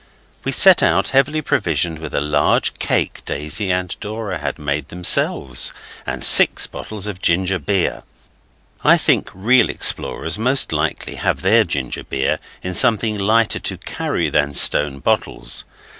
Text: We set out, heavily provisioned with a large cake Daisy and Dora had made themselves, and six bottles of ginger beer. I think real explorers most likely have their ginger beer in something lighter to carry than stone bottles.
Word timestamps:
We 0.43 0.51
set 0.51 0.81
out, 0.81 1.09
heavily 1.09 1.43
provisioned 1.43 1.99
with 1.99 2.15
a 2.15 2.19
large 2.19 2.73
cake 2.79 3.23
Daisy 3.23 3.71
and 3.71 3.95
Dora 3.99 4.39
had 4.39 4.57
made 4.57 4.87
themselves, 4.89 5.71
and 6.07 6.23
six 6.23 6.65
bottles 6.65 7.05
of 7.05 7.21
ginger 7.21 7.59
beer. 7.59 8.01
I 8.83 8.97
think 8.97 9.29
real 9.31 9.69
explorers 9.69 10.39
most 10.39 10.71
likely 10.71 11.17
have 11.17 11.41
their 11.41 11.63
ginger 11.65 12.03
beer 12.03 12.39
in 12.63 12.73
something 12.73 13.15
lighter 13.19 13.59
to 13.59 13.77
carry 13.77 14.27
than 14.31 14.55
stone 14.55 14.97
bottles. 15.01 15.65